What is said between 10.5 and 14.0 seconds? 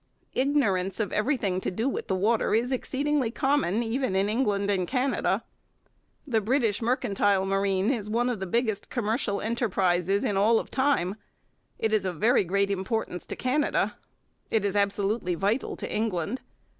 time. It is of very great importance to Canada.